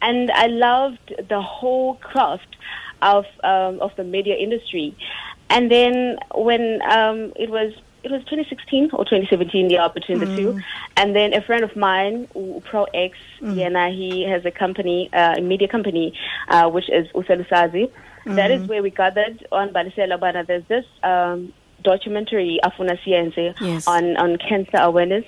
And 0.00 0.30
I 0.30 0.46
loved 0.46 1.14
the 1.28 1.40
whole 1.40 1.94
craft 1.96 2.56
of 3.02 3.26
um, 3.42 3.80
of 3.80 3.94
the 3.96 4.04
media 4.04 4.36
industry. 4.36 4.96
And 5.50 5.70
then 5.70 6.18
when 6.34 6.80
um, 6.90 7.32
it 7.36 7.50
was 7.50 7.72
it 8.04 8.10
was 8.10 8.20
2016 8.24 8.90
or 8.92 9.04
2017, 9.04 9.70
yeah, 9.70 9.88
between 9.88 10.18
the 10.18 10.26
two. 10.36 10.60
And 10.96 11.16
then 11.16 11.32
a 11.32 11.40
friend 11.40 11.64
of 11.64 11.74
mine, 11.74 12.28
Pro 12.64 12.84
X, 12.92 13.16
Yena, 13.40 13.94
he 13.94 14.24
has 14.28 14.44
a 14.44 14.50
company, 14.50 15.08
uh, 15.12 15.36
a 15.38 15.40
media 15.40 15.68
company, 15.68 16.12
uh, 16.48 16.68
which 16.68 16.90
is 16.90 17.08
Uselusazi. 17.12 17.90
That 18.26 18.50
is 18.50 18.66
where 18.68 18.82
we 18.82 18.90
gathered 18.90 19.46
on 19.52 19.70
Balisela 19.70 20.18
Bana. 20.18 20.44
There's 20.44 20.64
this 20.68 20.84
um, 21.02 21.52
documentary, 21.82 22.58
Afuna 22.64 22.98
Sienze, 23.04 23.54
Yes. 23.60 23.86
on, 23.86 24.16
on 24.16 24.36
cancer 24.38 24.78
awareness. 24.78 25.24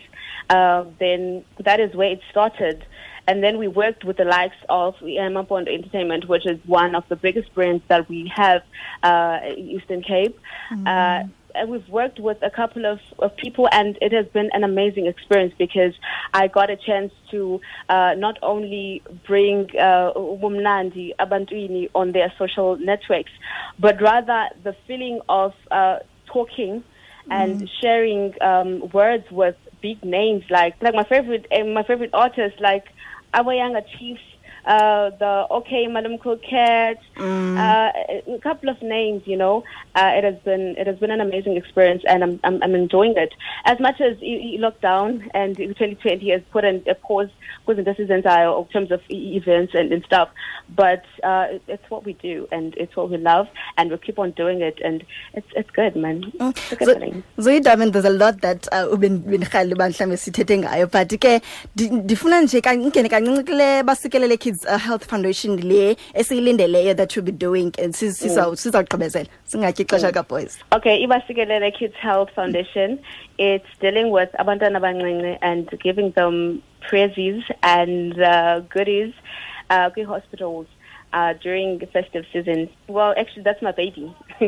Uh, 0.49 0.85
then 0.99 1.45
that 1.65 1.81
is 1.81 1.95
where 1.95 2.11
it 2.11 2.21
started. 2.31 2.85
And 3.29 3.43
then 3.43 3.59
we 3.59 3.67
worked 3.67 4.05
with 4.05 4.17
the 4.19 4.25
likes 4.25 4.57
of 4.69 4.95
Yamapondo 4.99 5.69
Entertainment, 5.69 6.29
which 6.29 6.47
is 6.47 6.59
one 6.65 6.95
of 6.95 7.05
the 7.09 7.17
biggest 7.17 7.53
brands 7.55 7.83
that 7.89 8.09
we 8.09 8.31
have 8.35 8.63
uh, 9.03 9.41
in 9.45 9.69
Eastern 9.71 10.03
Cape. 10.03 10.39
Uh, 10.71 10.77
and 10.87 11.33
we've 11.67 11.89
worked 11.89 12.19
with 12.21 12.39
a 12.43 12.51
couple 12.51 12.87
of, 12.87 13.01
of 13.19 13.37
people, 13.37 13.69
and 13.73 13.99
it 14.01 14.13
has 14.13 14.27
been 14.27 14.51
an 14.53 14.65
amazing 14.65 15.07
experience 15.07 15.55
because 15.59 15.95
I 16.35 16.49
got 16.49 16.71
a 16.71 16.77
chance 16.77 17.13
to 17.31 17.61
uh, 17.89 18.15
not 18.17 18.39
only 18.43 19.03
bring 19.27 19.71
uh, 19.79 20.13
Umnandi 20.15 21.13
Abantwini 21.19 21.91
on 21.95 22.13
their 22.13 22.33
social 22.39 22.77
networks, 22.77 23.33
but 23.79 24.01
rather 24.01 24.49
the 24.63 24.75
feeling 24.87 25.21
of 25.29 25.53
uh, 25.71 25.99
talking 26.33 26.85
and 27.31 27.69
sharing 27.81 28.35
um, 28.41 28.89
words 28.91 29.25
with 29.31 29.57
big 29.83 30.05
names. 30.05 30.45
Like 30.51 30.75
like 30.81 30.95
my 30.95 31.05
favorite 31.05 31.47
uh, 31.51 31.65
my 31.65 31.83
favorite 31.83 32.11
artists 32.13 32.61
like 32.61 32.85
Awayanga 33.35 33.83
Chiefs, 33.99 34.23
uh, 34.67 35.11
the 35.19 35.47
OK 35.51 35.87
Madam 35.87 36.19
Coquette, 36.19 36.99
uh, 37.19 37.91
a 38.35 38.39
couple 38.43 38.69
of 38.69 38.81
names. 38.83 39.23
You 39.27 39.37
know, 39.37 39.65
uh, 39.95 40.11
it 40.15 40.25
has 40.25 40.37
been 40.45 40.75
it 40.79 40.87
has 40.87 40.99
been 40.99 41.11
an 41.11 41.21
amazing 41.21 41.57
experience, 41.57 42.03
and 42.09 42.23
I'm 42.25 42.41
I'm, 42.45 42.63
I'm 42.63 42.75
enjoying 42.75 43.15
it. 43.17 43.33
As 43.65 43.79
much 43.81 44.01
as 44.01 44.21
e- 44.23 44.59
lockdown 44.61 45.29
and 45.35 45.57
2020 45.57 46.31
has 46.31 46.43
put 46.53 46.65
an, 46.65 46.83
a 46.89 46.95
pause 46.95 47.29
because 47.67 47.85
this 47.85 47.99
is 47.99 48.11
entire 48.11 48.57
in 48.57 48.65
terms 48.67 48.91
of 48.93 49.01
events 49.11 49.73
and, 49.75 49.93
and 49.93 50.05
stuff, 50.05 50.29
but 50.75 51.03
uh, 51.23 51.47
it, 51.51 51.63
it's 51.69 51.91
what 51.91 52.05
we 52.05 52.13
do 52.15 52.47
and 52.53 52.75
it's 52.77 52.95
what 52.97 53.11
we 53.11 53.17
love, 53.19 53.47
and 53.77 53.91
we'll 53.91 53.99
keep 53.99 54.19
on 54.19 54.31
doing 54.33 54.61
it, 54.63 54.79
and 54.85 55.05
it's 55.35 55.49
it's 55.57 55.71
good, 55.71 55.97
man. 55.97 56.25
It's 56.39 56.73
a 56.73 56.77
good 56.77 56.89
So, 56.89 56.95
feeling. 56.95 57.23
Zoe 57.41 57.61
Diamond, 57.61 57.93
there's 57.93 58.05
a 58.05 58.11
lot 58.11 58.41
that 58.43 58.69
uh, 58.73 58.87
ubin 58.93 59.19
binkhali 59.23 59.75
mhlawumbe 59.75 60.17
sithethe 60.17 60.59
ngayo 60.59 60.87
but 60.91 61.09
ke 61.21 61.41
di- 61.77 61.91
ndifuna 61.91 62.41
nje 62.41 62.61
kangene 62.61 63.09
kancinci 63.09 63.45
kule 63.45 63.83
basikelele 63.83 64.37
kids 64.37 64.56
uh, 64.65 64.79
health 64.79 65.05
foundation 65.07 65.57
le 65.61 65.97
esiyilindeleyo 66.15 66.95
that 66.95 67.17
you'll 67.17 67.25
be 67.25 67.33
doing 67.33 67.73
and 67.83 67.95
siza- 67.95 68.57
sizawugqibezela 68.57 69.27
singatyi 69.45 69.83
ixesha 69.83 70.07
likaboys 70.07 70.59
Okay, 70.73 71.05
Ibasikelele 71.07 71.71
Kids 71.79 71.95
Health 71.97 72.31
Foundation. 72.35 72.99
It's 73.39 73.67
dealing 73.81 74.11
with 74.11 74.31
abantwana 74.39 74.79
abancinci 74.79 75.39
and 75.43 75.69
giving 75.83 76.11
them 76.13 76.63
praises 76.89 77.43
and 77.63 78.21
uh, 78.23 78.61
goodies 78.61 79.13
uh, 79.71 79.91
kwi 79.91 80.03
hospitals 80.05 80.67
uh, 81.13 81.33
during 81.43 81.79
the 81.79 81.87
festive 81.87 82.25
season. 82.33 82.69
Well, 82.89 83.15
actually, 83.17 83.43
that's 83.43 83.63
my 83.63 83.73
baby. 83.73 84.15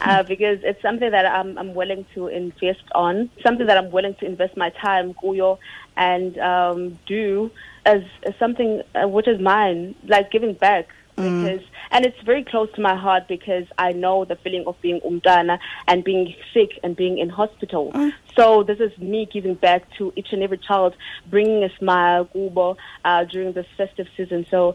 Uh, 0.00 0.22
because 0.24 0.58
it's 0.64 0.80
something 0.82 1.10
that 1.10 1.26
I'm, 1.26 1.56
I'm 1.58 1.74
willing 1.74 2.04
to 2.14 2.26
invest 2.26 2.82
on, 2.94 3.30
something 3.42 3.66
that 3.66 3.76
I'm 3.78 3.90
willing 3.92 4.14
to 4.16 4.26
invest 4.26 4.56
my 4.56 4.70
time, 4.70 5.14
kuyo, 5.14 5.58
and 5.96 6.36
um, 6.38 6.98
do 7.06 7.50
as, 7.88 8.02
as 8.26 8.34
something 8.38 8.82
uh, 8.94 9.08
which 9.08 9.26
is 9.26 9.40
mine, 9.40 9.94
like 10.06 10.30
giving 10.30 10.54
back 10.54 10.88
because 11.22 11.62
and 11.90 12.04
it's 12.06 12.20
very 12.22 12.44
close 12.44 12.68
to 12.76 12.80
my 12.82 12.94
heart 12.96 13.26
because 13.28 13.66
I 13.78 13.92
know 13.92 14.24
the 14.24 14.36
feeling 14.36 14.64
of 14.66 14.76
being 14.82 15.00
umdana 15.00 15.58
and 15.86 16.04
being 16.04 16.34
sick 16.54 16.70
and 16.82 16.94
being 16.94 17.18
in 17.18 17.28
hospital. 17.30 17.92
So 18.36 18.62
this 18.62 18.78
is 18.78 18.96
me 18.98 19.26
giving 19.32 19.54
back 19.54 19.82
to 19.98 20.12
each 20.14 20.28
and 20.32 20.42
every 20.42 20.58
child, 20.58 20.94
bringing 21.28 21.64
a 21.64 21.70
smile, 21.78 22.26
kubo, 22.26 22.76
uh, 23.04 23.24
during 23.24 23.52
this 23.52 23.66
festive 23.76 24.06
season. 24.16 24.46
So 24.50 24.70
uh, 24.70 24.74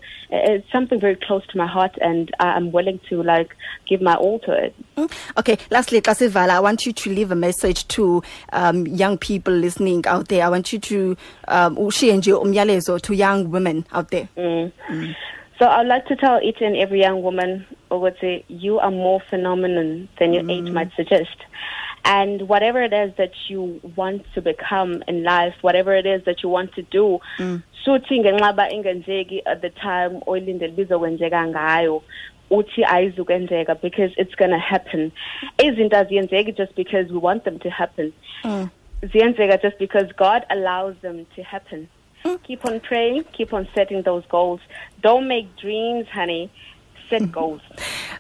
it's 0.54 0.70
something 0.72 1.00
very 1.00 1.16
close 1.16 1.46
to 1.48 1.58
my 1.58 1.68
heart, 1.68 1.98
and 2.02 2.30
I- 2.40 2.54
I'm 2.58 2.72
willing 2.72 3.00
to 3.10 3.22
like 3.24 3.56
give 3.88 4.02
my 4.02 4.16
all 4.16 4.40
to 4.40 4.52
it. 4.66 4.76
Mm. 4.98 5.12
okay 5.40 5.58
lastly 5.72 6.02
xa 6.02 6.14
sivala 6.16 6.54
i 6.58 6.60
want 6.60 6.86
you 6.86 6.94
to 6.94 7.10
leave 7.10 7.32
a 7.32 7.36
message 7.36 7.88
to 7.88 8.22
um, 8.52 8.86
young 8.88 9.18
people 9.18 9.54
listening 9.54 10.06
out 10.06 10.28
there 10.28 10.44
i 10.46 10.50
want 10.50 10.72
you 10.74 10.80
to 10.80 11.18
um, 11.48 11.78
ushiye 11.78 12.18
nje 12.18 12.34
umyalezo 12.34 13.00
to 13.00 13.14
young 13.14 13.46
women 13.52 13.84
out 13.92 14.10
there 14.12 14.28
So 15.60 15.68
I'd 15.68 15.88
like 15.88 16.08
to 16.08 16.16
tell 16.16 16.40
each 16.42 16.62
and 16.62 16.76
every 16.76 17.02
young 17.02 17.22
woman, 17.22 17.66
say, 18.20 18.44
you 18.48 18.80
are 18.80 18.92
more 18.92 19.22
phenomenon 19.30 20.10
than 20.20 20.34
your 20.34 20.50
age 20.50 20.66
mm. 20.66 20.74
might 20.74 20.92
suggest. 20.96 21.38
And 22.06 22.50
whatever 22.50 22.82
it 22.82 22.92
is 22.92 23.14
that 23.18 23.32
you 23.48 23.80
want 23.96 24.26
to 24.34 24.42
become 24.42 25.04
in 25.08 25.24
life, 25.24 25.54
whatever 25.62 25.96
it 25.96 26.06
is 26.06 26.24
that 26.26 26.44
you 26.44 26.50
want 26.50 26.74
to 26.74 26.82
do, 26.82 27.20
mm. 27.38 27.64
suthi 27.86 28.20
ngenxaba 28.20 28.72
ingenzeki 28.72 29.42
at 29.46 29.62
the 29.62 29.70
time 29.70 30.22
oyilindele 30.28 30.76
bizokwenzeka 30.76 31.48
ngayo 31.48 32.04
uthi 32.52 32.84
ayizukwenzeka 32.84 33.80
because 33.82 34.12
it's 34.18 34.36
going 34.36 34.52
to 34.52 34.60
happen. 34.60 35.12
Izinto 35.60 35.96
aziyenzeki 35.98 36.58
just 36.58 36.76
because 36.76 37.12
we 37.12 37.20
want 37.20 37.46
them 37.46 37.60
to 37.60 37.70
happen. 37.70 38.12
Mm. 38.44 38.70
Ziyenzeka 39.04 39.62
just 39.62 39.78
because 39.80 40.12
God 40.18 40.46
allows 40.50 40.96
them 41.02 41.26
to 41.36 41.44
happen. 41.44 41.88
Keep 42.44 42.66
on 42.66 42.80
praying, 42.80 43.24
keep 43.34 43.54
on 43.54 43.68
setting 43.76 44.02
those 44.04 44.24
goals. 44.30 44.62
Don't 45.02 45.28
make 45.28 45.56
dreams, 45.58 46.08
honey. 46.08 46.50
Set 47.10 47.32
goals. 47.40 47.62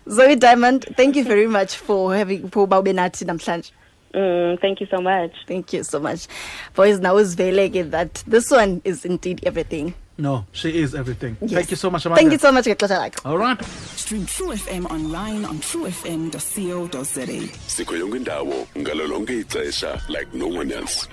zoe 0.09 0.35
diamond 0.35 0.85
thank 0.97 1.15
you 1.15 1.23
very 1.23 1.47
much 1.47 1.75
for 1.77 2.13
having 2.15 2.49
for 2.49 2.63
uba 2.63 2.75
ube 2.77 2.91
nathi 2.93 3.25
namhlanje 3.25 3.71
Mm, 4.13 4.59
thank 4.61 4.79
you 4.81 4.87
so 4.91 5.01
much. 5.01 5.31
thank 5.47 5.73
you 5.73 5.81
so 5.83 5.99
much 5.99 6.27
boys 6.75 6.99
now 6.99 7.17
is 7.17 7.35
uzivele 7.35 7.89
that 7.89 8.23
this 8.27 8.51
one 8.51 8.81
is 8.83 9.05
indeed 9.05 9.39
everything 9.45 9.93
No, 10.17 10.45
she 10.51 10.69
is 10.83 10.93
everything. 10.93 11.35
Yes. 11.41 11.51
Thank 11.53 11.71
you 11.71 11.77
so 11.77 11.89
much, 11.89 12.05
Amanda. 12.05 12.19
thank 12.21 12.31
you 12.33 12.37
so 12.45 12.51
much 12.51 12.65
ngexesha 12.65 12.97
lakho 13.03 13.25
All 13.29 13.37
right. 13.39 13.59
Stream 14.01 14.25
True 14.27 14.51
FM 14.65 14.85
online 14.91 15.43
on 15.45 15.57
truefm.co.za. 15.69 17.25
sikho 17.67 17.95
yonke 17.97 18.17
indawo 18.17 18.67
ngalo 18.77 19.07
lonke 19.07 19.39
ixesha 19.39 20.01
like 20.09 20.27
no 20.33 20.47
one 20.47 20.71
else 20.71 21.07